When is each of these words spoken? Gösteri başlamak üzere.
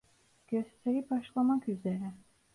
Gösteri 0.47 1.09
başlamak 1.09 1.67
üzere. 1.69 2.11